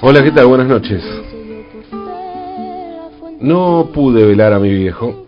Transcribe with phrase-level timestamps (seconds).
[0.00, 0.46] Hola, ¿qué tal?
[0.46, 1.04] Buenas noches.
[3.40, 5.26] No pude velar a mi viejo,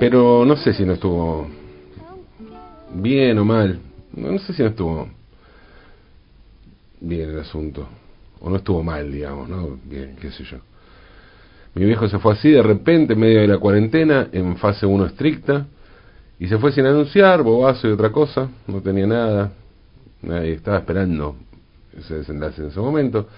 [0.00, 1.46] pero no sé si no estuvo
[2.94, 3.78] bien o mal.
[4.12, 5.08] No sé si no estuvo
[7.00, 7.86] bien el asunto.
[8.40, 9.78] O no estuvo mal, digamos, ¿no?
[9.84, 10.58] Bien, qué sé yo.
[11.74, 15.06] Mi viejo se fue así de repente, en medio de la cuarentena, en fase 1
[15.06, 15.66] estricta,
[16.40, 19.52] y se fue sin anunciar, bobazo y otra cosa, no tenía nada,
[20.32, 21.36] estaba esperando
[21.96, 23.28] ese desenlace en ese momento.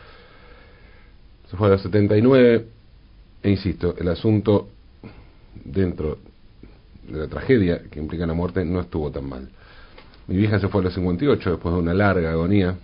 [1.50, 2.66] Se fue a los 79,
[3.42, 4.68] e insisto, el asunto
[5.64, 6.18] dentro
[7.08, 9.48] de la tragedia que implica la muerte no estuvo tan mal.
[10.26, 12.76] Mi vieja se fue a los 58 después de una larga agonía,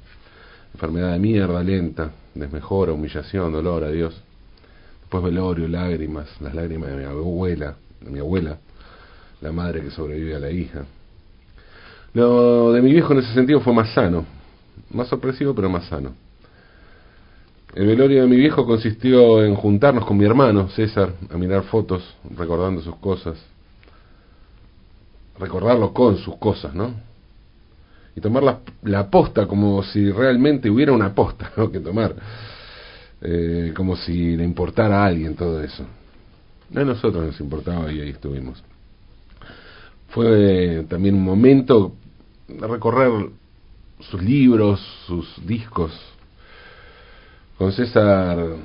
[0.73, 4.21] enfermedad de mierda, lenta, desmejora, humillación, dolor, adiós.
[5.01, 8.59] Después velorio, lágrimas, las lágrimas de mi abuela, de mi abuela,
[9.43, 10.85] la madre que sobrevive a la hija.
[12.15, 14.25] Lo de mi viejo en ese sentido fue más sano,
[14.91, 16.13] más sorpresivo pero más sano.
[17.75, 22.15] El velorio de mi viejo consistió en juntarnos con mi hermano, César, a mirar fotos,
[22.37, 23.37] recordando sus cosas.
[25.41, 26.95] Recordarlo con sus cosas, ¿no?
[28.15, 31.73] Y tomar la, la posta como si realmente hubiera una posta ¿no?
[31.73, 32.15] que tomar.
[33.21, 35.85] Eh, como si le importara a alguien todo eso.
[36.73, 38.63] A nosotros nos importaba y ahí estuvimos.
[40.11, 41.95] Fue también un momento
[42.49, 43.31] recorrer
[44.01, 45.93] sus libros, sus discos,
[47.57, 48.57] con César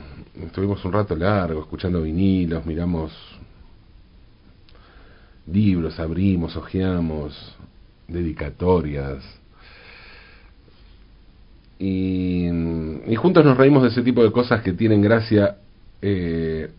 [0.44, 3.12] estuvimos un rato largo escuchando vinilos, miramos
[5.46, 7.56] libros, abrimos, hojeamos,
[8.08, 9.24] dedicatorias.
[11.78, 12.48] Y,
[13.08, 15.58] y, juntos nos reímos de ese tipo de cosas que tienen gracia.
[16.02, 16.72] Eh,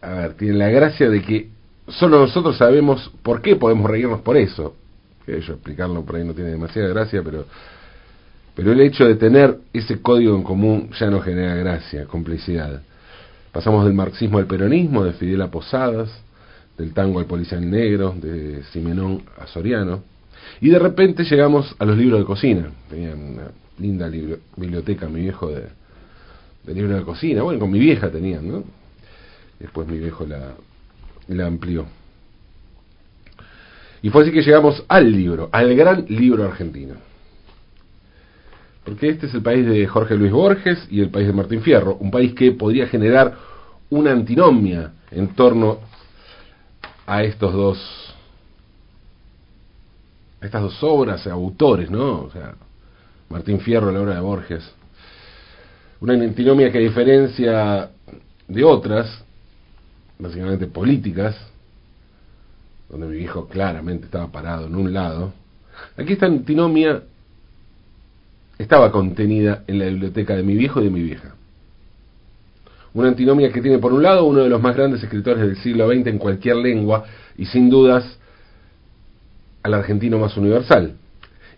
[0.00, 1.48] a ver, tienen la gracia de que
[1.88, 4.74] solo nosotros sabemos por qué podemos reírnos por eso.
[5.24, 7.46] Que explicarlo por ahí no tiene demasiada gracia, pero
[8.54, 12.82] pero el hecho de tener ese código en común ya no genera gracia, complicidad.
[13.50, 16.10] Pasamos del marxismo al peronismo, de Fidel a Posadas,
[16.78, 20.04] del tango al policial negro, de Simenón a Soriano,
[20.60, 22.70] y de repente llegamos a los libros de cocina.
[22.88, 24.08] Tenía una linda
[24.56, 25.66] biblioteca mi viejo de,
[26.64, 28.64] de libros de cocina, bueno, con mi vieja tenían, ¿no?
[29.58, 30.54] Después mi viejo la,
[31.28, 31.86] la amplió.
[34.02, 36.94] Y fue así que llegamos al libro, al gran libro argentino.
[38.84, 41.96] Porque este es el país de Jorge Luis Borges y el país de Martín Fierro,
[41.96, 43.34] un país que podría generar
[43.88, 45.78] una antinomia en torno
[47.06, 48.14] a estos dos
[50.42, 52.24] a estas dos obras, autores, ¿no?
[52.24, 52.54] O sea,
[53.30, 54.74] Martín Fierro, la obra de Borges.
[56.00, 57.90] Una antinomia que a diferencia
[58.46, 59.23] de otras,
[60.18, 61.36] básicamente políticas,
[62.88, 65.32] donde mi viejo claramente estaba parado en un lado,
[65.96, 67.02] aquí esta antinomia
[68.58, 71.34] estaba contenida en la biblioteca de mi viejo y de mi vieja.
[72.92, 75.88] Una antinomia que tiene por un lado uno de los más grandes escritores del siglo
[75.88, 77.04] XX en cualquier lengua
[77.36, 78.18] y sin dudas
[79.64, 80.94] al argentino más universal.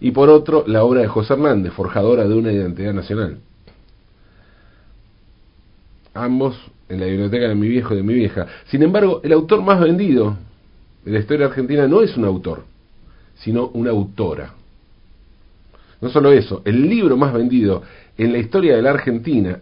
[0.01, 3.39] Y por otro, la obra de José Hernández, forjadora de una identidad nacional.
[6.15, 6.57] Ambos
[6.89, 8.47] en la biblioteca de mi viejo y de mi vieja.
[8.67, 10.37] Sin embargo, el autor más vendido
[11.05, 12.65] de la historia argentina no es un autor,
[13.37, 14.55] sino una autora.
[16.01, 17.83] No solo eso, el libro más vendido
[18.19, 19.59] en la historia de la Argentina,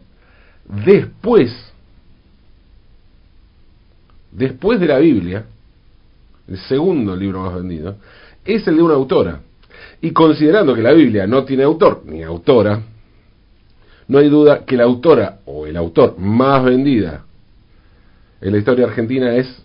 [0.84, 1.53] después,
[4.33, 5.45] después de la Biblia,
[6.48, 7.97] el segundo libro más vendido,
[8.45, 9.41] es el de una autora.
[10.01, 12.81] Y considerando que la Biblia no tiene autor ni autora,
[14.09, 17.24] no hay duda que la autora o el autor más vendida
[18.41, 19.62] en la historia argentina es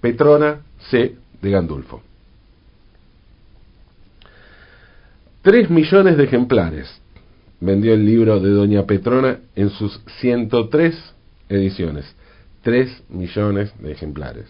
[0.00, 1.16] Petrona C.
[1.40, 2.02] de Gandulfo.
[5.42, 7.00] Tres millones de ejemplares
[7.60, 11.14] vendió el libro de Doña Petrona en sus 103
[11.48, 12.16] ediciones.
[12.62, 14.46] Tres millones de ejemplares.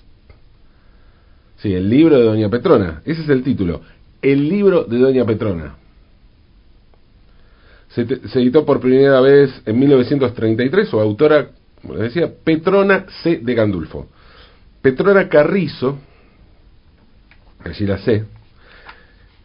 [1.59, 3.03] Sí, el libro de Doña Petrona.
[3.05, 3.83] Ese es el título.
[4.23, 5.77] El libro de Doña Petrona.
[7.91, 10.89] Se, editó por primera vez en 1933.
[10.89, 11.51] Su autora,
[11.81, 13.41] como les decía, Petrona C.
[13.43, 14.07] de Gandulfo.
[14.83, 15.99] Petrona Carrizo,
[17.65, 18.25] allí la C,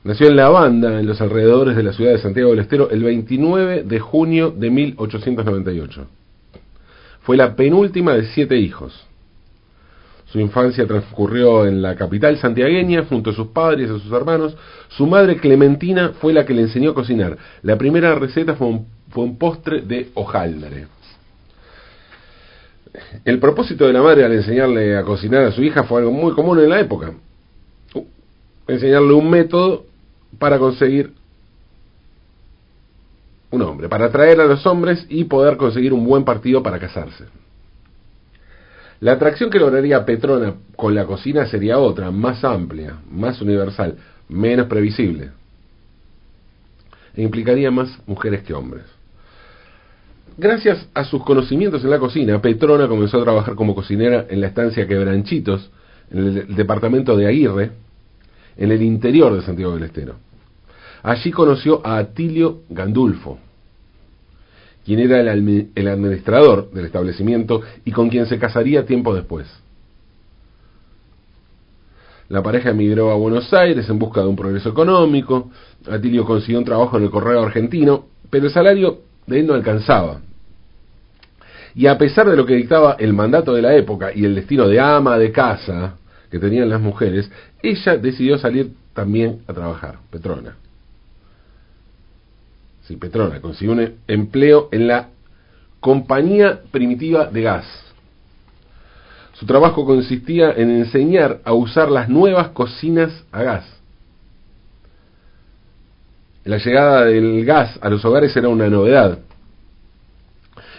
[0.05, 3.01] Nació en La Banda, en los alrededores de la ciudad de Santiago del Estero, el
[3.01, 6.07] 29 de junio de 1898.
[7.21, 9.07] Fue la penúltima de siete hijos.
[10.35, 14.53] Su infancia transcurrió en la capital santiagueña junto a sus padres y a sus hermanos.
[14.89, 17.37] Su madre Clementina fue la que le enseñó a cocinar.
[17.61, 20.87] La primera receta fue un, postre de hojaldre.
[23.23, 26.33] El propósito de la madre al enseñarle a cocinar a su hija fue algo muy
[26.33, 27.13] común en la época.
[28.67, 29.85] Enseñarle un método
[30.37, 31.13] para conseguir
[33.51, 37.23] un hombre, para atraer a los hombres y poder conseguir un buen partido para casarse.
[38.99, 43.97] La atracción que lograría Petrona con la cocina sería otra, más amplia, más universal,
[44.29, 45.31] menos previsible.
[47.15, 48.85] E implicaría más mujeres que hombres.
[50.37, 54.47] Gracias a sus conocimientos en la cocina, Petrona comenzó a trabajar como cocinera en la
[54.47, 55.71] estancia Quebranchitos,
[56.11, 57.71] en el departamento de Aguirre,
[58.57, 60.15] en el interior de Santiago del Estero.
[61.03, 63.39] Allí conoció a Atilio Gandulfo,
[64.85, 69.47] quien era el, administrador del establecimiento y con quien se casaría tiempo después.
[72.29, 75.51] La pareja emigró a Buenos Aires en busca de un progreso económico.
[75.89, 80.21] Atilio consiguió un trabajo en el correo argentino, pero el salario de él no alcanzaba.
[81.73, 84.67] Y a pesar de lo que dictaba el mandato de la época y el destino
[84.67, 85.97] de ama de casa
[86.31, 87.29] que tenían las mujeres,
[87.61, 90.55] ella decidió salir también a trabajar, Petrona.
[92.87, 95.09] Sí, Petrona consiguió un empleo en la
[95.79, 97.65] Compañía Primitiva de Gas.
[99.33, 103.65] Su trabajo consistía en enseñar a usar las nuevas cocinas a gas.
[106.45, 109.19] La llegada del gas a los hogares era una novedad.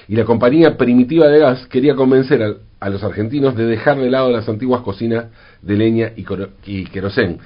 [0.08, 2.40] Y la compañía primitiva de gas quería convencer
[2.80, 5.26] a, los argentinos de dejar de lado las antiguas cocinas
[5.60, 6.24] de leña y,
[6.64, 7.40] y querosén.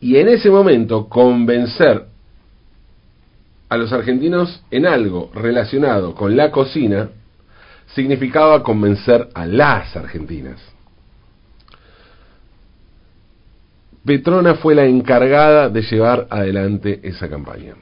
[0.00, 2.06] Y en ese momento convencer
[3.72, 7.08] a los argentinos en algo relacionado con la cocina
[7.94, 10.60] significaba convencer a las argentinas.
[14.04, 17.76] Petrona fue la encargada de llevar adelante esa campaña.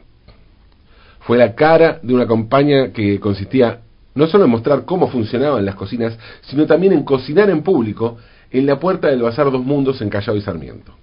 [1.23, 3.81] Fue la cara de una campaña que consistía
[4.15, 8.17] no solo en mostrar cómo funcionaban las cocinas, sino también en cocinar en público
[8.53, 10.95] en la puerta del Bazar Dos Mundos en Callao y Sarmiento.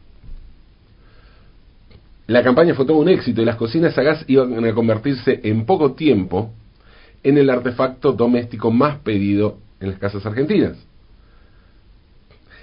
[2.28, 5.66] La campaña fue todo un éxito y las cocinas a gas iban a convertirse en
[5.66, 6.52] poco tiempo
[7.24, 10.78] en el artefacto doméstico más pedido en las casas argentinas.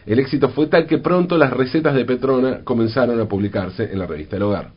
[0.05, 4.07] El éxito fue tal que pronto las recetas de Petrona comenzaron a publicarse en la
[4.07, 4.73] revista El Hogar.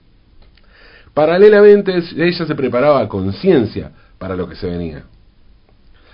[1.14, 5.04] Paralelamente, ella se preparaba a conciencia para lo que se venía.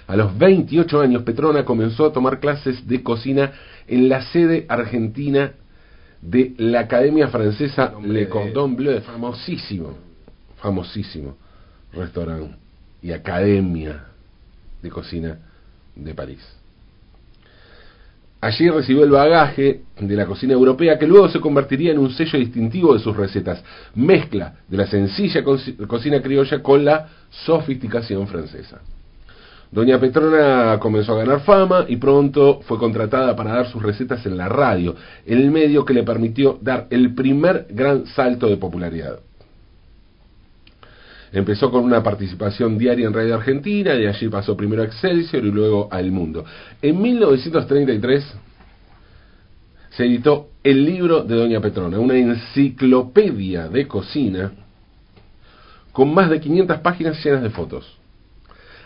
[0.07, 3.51] A los 28 años, Petrona comenzó a tomar clases de cocina
[3.87, 5.53] en la sede argentina
[6.23, 9.97] de la Academia Francesa Le Cordon Bleu, famosísimo,
[10.57, 11.35] famosísimo
[11.91, 12.55] restaurante
[13.01, 14.05] y academia
[14.81, 15.37] de cocina
[15.95, 16.41] de París.
[18.39, 22.39] Allí recibió el bagaje de la cocina europea que luego se convertiría en un sello
[22.39, 23.63] distintivo de sus recetas,
[23.95, 28.81] mezcla de la sencilla cocina criolla con la sofisticación francesa.
[29.73, 34.37] Doña Petrona comenzó a ganar fama y pronto fue contratada para dar sus recetas en
[34.37, 39.17] la radio, el medio que le permitió dar el primer gran salto de popularidad.
[41.31, 45.51] Empezó con una participación diaria en Radio Argentina, de allí pasó primero a Excelsior y
[45.51, 46.45] luego a El Mundo.
[46.79, 48.31] En 1933
[49.89, 54.51] se editó el libro de Doña Petrona, una enciclopedia de cocina
[55.91, 58.02] con más de 500 páginas llenas de fotos.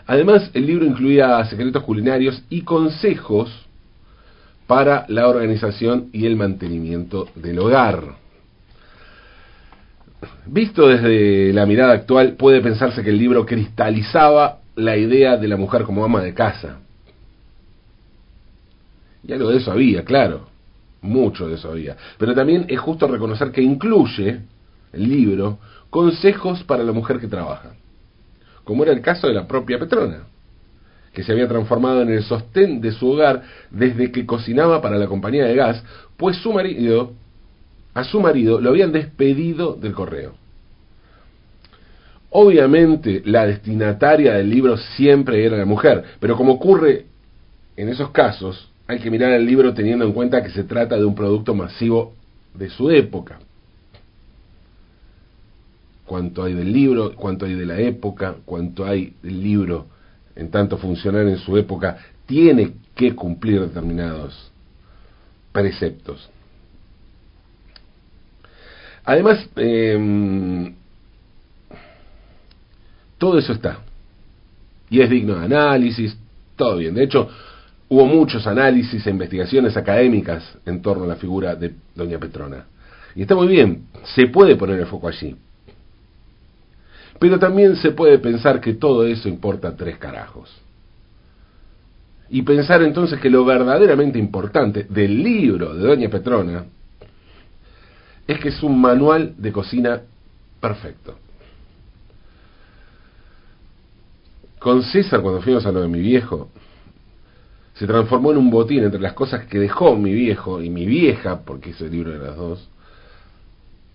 [0.08, 3.50] Además, el libro incluía secretos culinarios y consejos
[4.66, 8.16] para la organización y el mantenimiento del hogar.
[10.46, 15.58] Visto desde la mirada actual, puede pensarse que el libro cristalizaba la idea de la
[15.58, 16.78] mujer como ama de casa.
[19.26, 20.48] Y algo de eso había, claro,
[21.02, 21.98] mucho de eso había.
[22.16, 24.40] Pero también es justo reconocer que incluye
[24.90, 25.58] el libro
[25.90, 27.72] consejos para la mujer que trabaja
[28.68, 30.24] como era el caso de la propia Petrona,
[31.14, 35.06] que se había transformado en el sostén de su hogar desde que cocinaba para la
[35.06, 35.82] compañía de gas,
[36.18, 37.14] pues su marido,
[37.94, 40.34] a su marido lo habían despedido del correo.
[42.28, 47.06] Obviamente la destinataria del libro siempre era la mujer, pero como ocurre
[47.74, 51.06] en esos casos, hay que mirar el libro teniendo en cuenta que se trata de
[51.06, 52.12] un producto masivo
[52.52, 53.38] de su época
[56.08, 59.86] cuánto hay del libro, cuánto hay de la época, cuánto hay del libro
[60.34, 64.50] en tanto funcionar en su época, tiene que cumplir determinados
[65.52, 66.30] preceptos.
[69.04, 70.74] Además, em,
[73.18, 73.80] todo eso está.
[74.90, 76.16] Y es digno de análisis,
[76.56, 76.94] todo bien.
[76.94, 77.28] De hecho,
[77.88, 82.66] hubo muchos análisis e investigaciones académicas en torno a la figura de Doña Petrona.
[83.16, 85.34] Y está muy bien, se puede poner el foco allí.
[87.18, 90.54] Pero también se puede pensar que todo eso importa tres carajos.
[92.30, 96.66] Y pensar entonces que lo verdaderamente importante del libro de Doña Petrona
[98.26, 100.02] es que es un manual de cocina
[100.60, 101.16] perfecto.
[104.58, 106.50] con César cuando fuimos a lo de mi viejo,
[107.74, 111.40] se transformó en un botín entre las cosas que dejó mi viejo y mi vieja,
[111.44, 112.68] porque es el libro de las dos,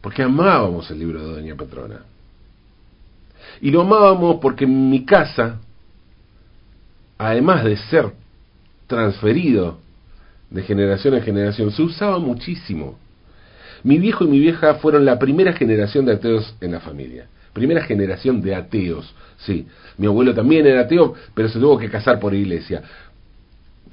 [0.02, 2.02] porque amábamos el libro de Doña Petrona.
[3.62, 5.60] Y lo amábamos porque en mi casa,
[7.18, 8.12] además de ser
[8.88, 9.80] transferido
[10.50, 12.98] de generación en generación, se usaba muchísimo.
[13.84, 17.28] Mi viejo y mi vieja fueron la primera generación de ateos en la familia.
[17.54, 19.68] Primera generación de ateos, sí.
[19.98, 22.82] Mi abuelo también era ateo, pero se tuvo que casar por iglesia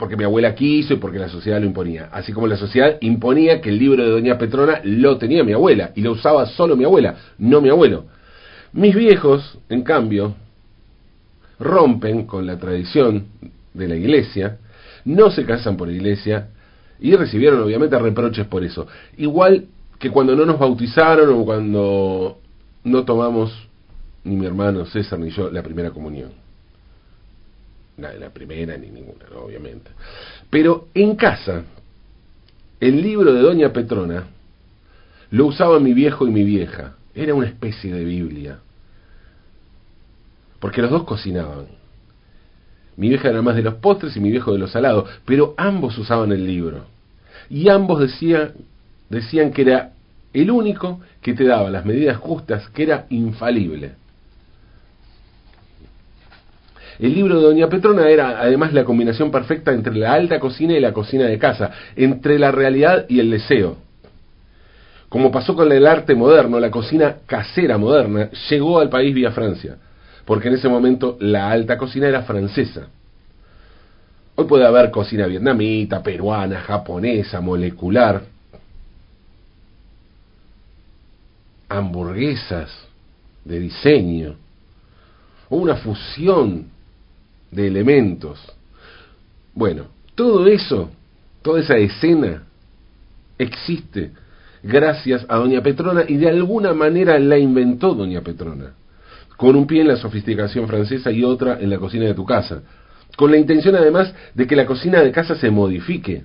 [0.00, 2.08] porque mi abuela quiso y porque la sociedad lo imponía.
[2.10, 5.92] Así como la sociedad imponía que el libro de Doña Petrona lo tenía mi abuela
[5.94, 8.06] y lo usaba solo mi abuela, no mi abuelo.
[8.72, 10.34] Mis viejos, en cambio,
[11.58, 13.26] rompen con la tradición
[13.74, 14.58] de la iglesia,
[15.04, 16.48] no se casan por iglesia
[17.00, 18.86] y recibieron obviamente reproches por eso.
[19.16, 19.66] Igual
[19.98, 22.38] que cuando no nos bautizaron o cuando
[22.84, 23.52] no tomamos,
[24.24, 26.40] ni mi hermano César ni yo, la primera comunión
[28.00, 29.90] la, la primera ni ninguna, obviamente.
[30.48, 31.64] Pero en casa,
[32.80, 34.26] el libro de Doña Petrona
[35.30, 36.96] lo usaba mi viejo y mi vieja.
[37.14, 38.58] Era una especie de Biblia.
[40.60, 41.66] Porque los dos cocinaban.
[42.96, 45.96] Mi vieja era más de los postres y mi viejo de los salados, pero ambos
[45.96, 46.84] usaban el libro.
[47.48, 48.52] Y ambos decían,
[49.08, 49.92] decían que era
[50.32, 53.92] el único que te daba las medidas justas, que era infalible.
[56.98, 60.80] El libro de Doña Petrona era además la combinación perfecta entre la alta cocina y
[60.80, 63.78] la cocina de casa, entre la realidad y el deseo.
[65.10, 69.76] Como pasó con el arte moderno, la cocina casera moderna llegó al país vía Francia,
[70.24, 72.86] porque en ese momento la alta cocina era francesa.
[74.36, 78.22] Hoy puede haber cocina vietnamita, peruana, japonesa, molecular,
[81.68, 82.70] hamburguesas
[83.44, 84.36] de diseño,
[85.48, 86.66] o una fusión
[87.50, 88.40] de elementos.
[89.54, 90.88] Bueno, todo eso,
[91.42, 92.44] toda esa escena
[93.36, 94.12] existe
[94.62, 98.74] gracias a Doña Petrona y de alguna manera la inventó Doña Petrona,
[99.36, 102.62] con un pie en la sofisticación francesa y otra en la cocina de tu casa,
[103.16, 106.24] con la intención además de que la cocina de casa se modifique.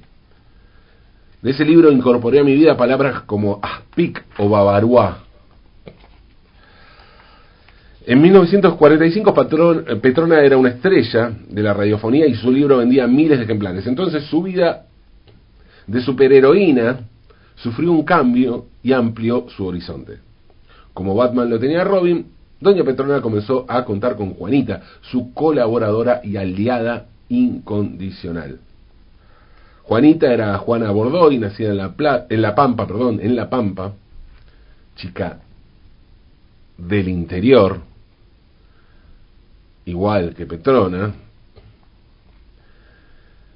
[1.41, 5.25] De ese libro incorporé a mi vida palabras como aspic o bavarois,
[8.07, 13.39] en 1945 eh, Petrona era una estrella de la radiofonía y su libro vendía miles
[13.39, 13.87] de ejemplares.
[13.87, 14.85] Entonces su vida
[15.87, 16.99] de superheroína
[17.55, 20.19] sufrió un cambio y amplió su horizonte.
[20.93, 22.27] Como Batman lo tenía Robin,
[22.59, 28.59] Doña Petrona comenzó a contar con Juanita, su colaboradora y aliada incondicional.
[29.83, 33.93] Juanita era Juana Bordoy, nacida en la, en la Pampa, perdón, en La Pampa,
[34.95, 35.39] chica
[36.77, 37.81] del interior,
[39.85, 41.13] igual que Petrona.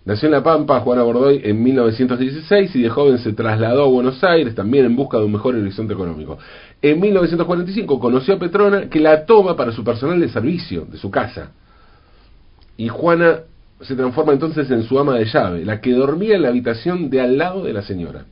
[0.06, 4.24] Nació en La Pampa Juana Bordoy en 1916 y de joven se trasladó a Buenos
[4.24, 6.38] Aires también en busca de un mejor horizonte económico.
[6.82, 11.12] En 1945 conoció a Petrona que la toma para su personal de servicio de su
[11.12, 11.52] casa.
[12.78, 13.42] Y Juana
[13.82, 17.22] se transforma entonces en su ama de llave, la que dormía en la habitación de
[17.22, 18.26] al lado de la señora.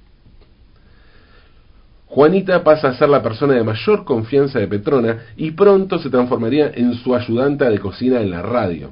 [2.07, 6.71] Juanita pasa a ser la persona de mayor confianza de Petrona y pronto se transformaría
[6.74, 8.91] en su ayudante de cocina en la radio.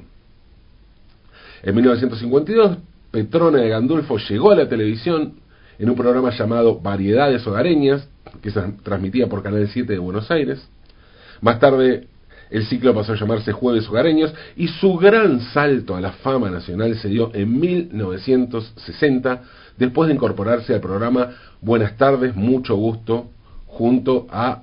[1.66, 2.78] En 1952,
[3.10, 5.34] Petrona de Gandulfo llegó a la televisión
[5.80, 8.08] en un programa llamado Variedades Hogareñas,
[8.44, 10.64] que se transmitía por Canal 7 de Buenos Aires.
[11.42, 12.08] Más tarde,
[12.52, 16.96] el ciclo pasó a llamarse Jueves Hogareños y su gran salto a la fama nacional
[16.98, 19.42] se dio en 1960
[19.76, 21.32] después de incorporarse al programa
[21.62, 23.32] Buenas tardes, mucho gusto,
[23.66, 24.62] junto a,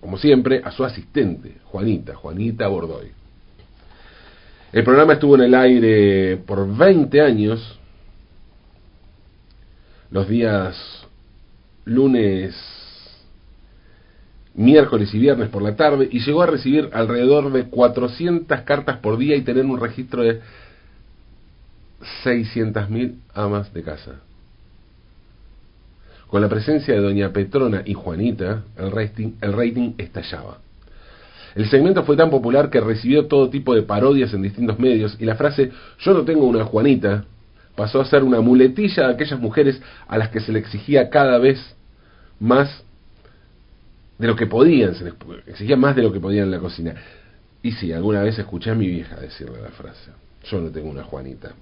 [0.00, 3.25] como siempre, a su asistente, Juanita, Juanita Bordoy.
[4.76, 7.80] El programa estuvo en el aire por 20 años,
[10.10, 10.76] los días
[11.86, 12.54] lunes,
[14.54, 19.16] miércoles y viernes por la tarde, y llegó a recibir alrededor de 400 cartas por
[19.16, 20.42] día y tener un registro de
[22.26, 24.20] 600.000 amas de casa.
[26.26, 30.65] Con la presencia de Doña Petrona y Juanita, el rating, el rating estallaba.
[31.56, 35.24] El segmento fue tan popular que recibió todo tipo de parodias en distintos medios y
[35.24, 37.24] la frase Yo no tengo una Juanita
[37.76, 41.38] pasó a ser una muletilla de aquellas mujeres a las que se le exigía cada
[41.38, 41.60] vez
[42.40, 42.82] más
[44.18, 45.14] de lo que podían, se les
[45.46, 46.94] exigía más de lo que podían en la cocina.
[47.62, 50.10] Y sí, alguna vez escuché a mi vieja decirle la frase,
[50.44, 51.52] yo no tengo una Juanita.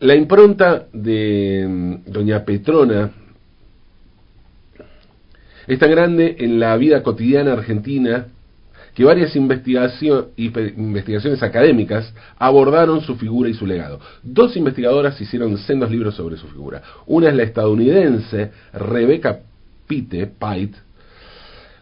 [0.00, 3.10] La impronta de mm, doña Petrona
[5.68, 8.26] es tan grande en la vida cotidiana argentina
[8.94, 14.00] que varias investigaciones académicas abordaron su figura y su legado.
[14.24, 16.82] Dos investigadoras hicieron sendos libros sobre su figura.
[17.06, 19.38] Una es la estadounidense Rebecca
[19.86, 20.78] Pite, Pite,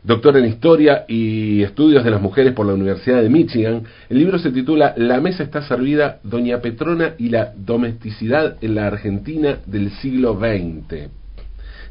[0.02, 3.84] doctor en Historia y Estudios de las Mujeres por la Universidad de Michigan.
[4.10, 8.88] El libro se titula La mesa está servida, Doña Petrona y la domesticidad en la
[8.88, 11.08] Argentina del siglo XX.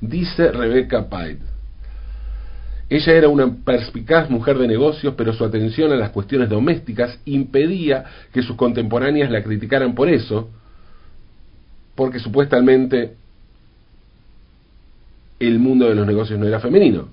[0.01, 1.54] Dice Rebecca Pite.
[2.89, 8.05] Ella era una perspicaz mujer de negocios, pero su atención a las cuestiones domésticas impedía
[8.31, 10.49] que sus contemporáneas la criticaran por eso,
[11.95, 13.15] porque supuestamente
[15.39, 17.09] el mundo de los negocios no era femenino.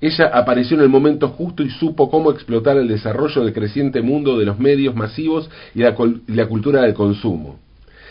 [0.00, 4.38] Ella apareció en el momento justo y supo cómo explotar el desarrollo del creciente mundo
[4.38, 7.58] de los medios masivos y la, la, cultura del consumo.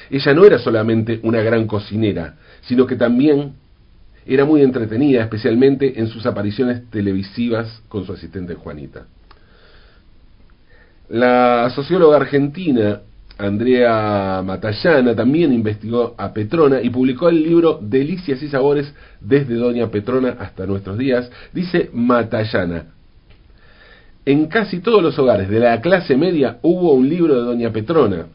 [0.10, 3.53] Ella no era solamente una gran cocinera, sino que también
[4.25, 9.05] era muy entretenida, especialmente en sus apariciones televisivas con su asistente Juanita.
[11.10, 13.01] La socióloga argentina
[13.38, 19.88] Andrea Matallana también investigó a Petrona y publicó el libro Delicias y Sabores desde Doña
[19.91, 21.29] Petrona hasta nuestros días.
[21.53, 22.86] Dice Matallana,
[24.25, 28.27] en casi todos los hogares de la clase media hubo un libro de Doña Petrona,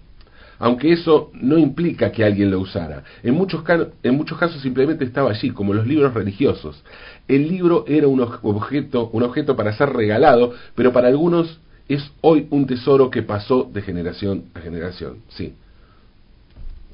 [0.61, 3.03] aunque eso no implica que alguien lo usara.
[3.23, 3.65] En muchos,
[4.03, 6.85] en muchos casos simplemente estaba allí, como los libros religiosos.
[7.27, 12.47] El libro era un objeto, un objeto para ser regalado, pero para algunos es hoy
[12.51, 15.55] un tesoro que pasó de generación a generación, sí,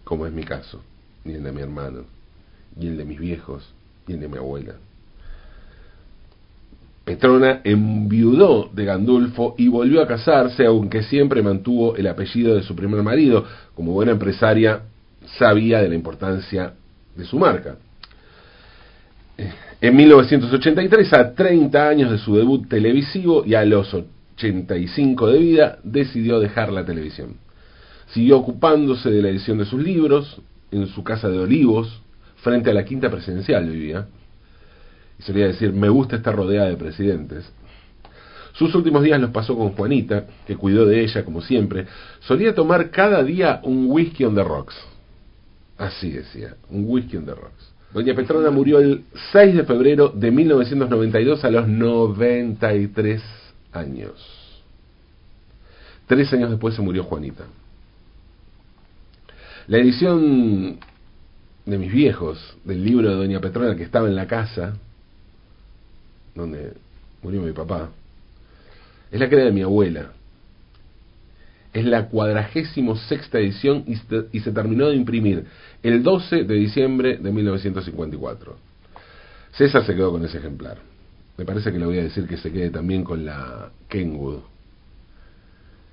[0.04, 0.80] como es mi caso,
[1.24, 2.04] y el de mi hermano,
[2.80, 3.68] y el de mis viejos,
[4.06, 4.76] y el de mi abuela.
[7.06, 12.74] Petrona enviudó de Gandulfo y volvió a casarse, aunque siempre mantuvo el apellido de su
[12.74, 13.44] primer marido.
[13.76, 14.80] Como buena empresaria,
[15.38, 16.72] sabía de la importancia
[17.14, 17.76] de su marca.
[19.80, 25.78] En 1983, a 30 años de su debut televisivo y a los 85 de vida,
[25.84, 27.36] decidió dejar la televisión.
[28.08, 30.42] Siguió ocupándose de la edición de sus libros
[30.72, 32.02] en su casa de Olivos,
[32.38, 34.08] frente a la quinta presidencial vivía.
[35.18, 37.50] Y solía decir, me gusta estar rodeada de presidentes.
[38.52, 41.86] Sus últimos días los pasó con Juanita, que cuidó de ella como siempre.
[42.20, 44.74] Solía tomar cada día un whisky on the rocks.
[45.76, 47.72] Así decía, un whisky on the rocks.
[47.92, 53.22] Doña Petrona murió el 6 de febrero de 1992 a los 93
[53.72, 54.36] años.
[56.06, 57.44] Tres años después se murió Juanita.
[59.66, 60.78] La edición
[61.64, 64.76] de mis viejos del libro de Doña Petrona que estaba en la casa,
[66.36, 66.74] donde
[67.22, 67.90] murió mi papá,
[69.10, 70.12] es la que era de mi abuela.
[71.72, 73.96] Es la cuadragésimo sexta edición y
[74.32, 75.46] y se terminó de imprimir
[75.82, 78.56] el 12 de diciembre de 1954.
[79.52, 80.78] César se quedó con ese ejemplar.
[81.36, 84.40] Me parece que le voy a decir que se quede también con la Kenwood,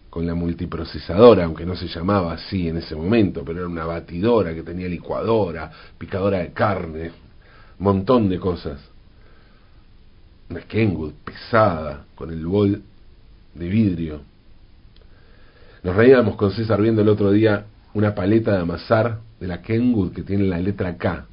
[0.10, 4.54] con la multiprocesadora, aunque no se llamaba así en ese momento, pero era una batidora
[4.54, 7.12] que tenía licuadora, picadora de carne,
[7.80, 8.80] montón de cosas.
[10.54, 12.84] Una Kenwood pesada, con el bol
[13.56, 14.22] de vidrio.
[15.82, 20.14] Nos reíamos con César viendo el otro día una paleta de amasar de la Kenwood
[20.14, 21.26] que tiene la letra K,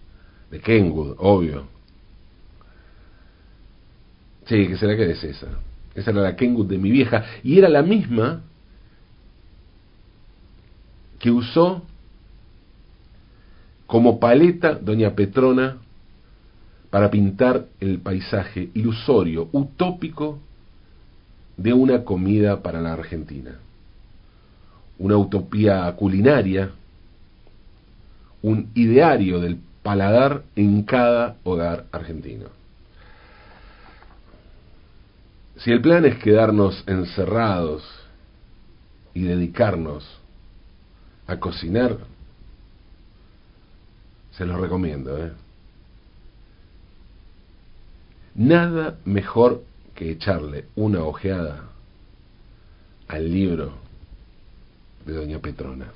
[0.50, 1.66] de Kenwood, obvio,
[4.46, 5.48] Sí, que será que es esa.
[5.94, 7.22] Esa era la Kenwood de mi vieja.
[7.44, 8.40] Y era la misma
[11.18, 11.82] que usó
[13.86, 15.76] como paleta doña Petrona
[16.90, 20.40] para pintar el paisaje ilusorio, utópico
[21.56, 23.52] de una comida para la Argentina.
[24.98, 26.70] Una utopía culinaria,
[28.42, 32.46] un ideario del paladar en cada hogar argentino.
[35.58, 37.84] Si el plan es quedarnos encerrados
[39.14, 40.06] y dedicarnos
[41.26, 41.98] a cocinar,
[44.32, 45.18] se los recomiendo.
[45.18, 45.32] ¿eh?
[48.40, 51.64] Nada mejor que echarle una ojeada
[53.06, 53.74] al libro
[55.04, 55.92] de Doña Petrona.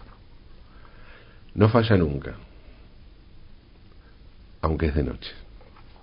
[1.54, 2.34] No falla nunca,
[4.60, 5.30] aunque es de noche.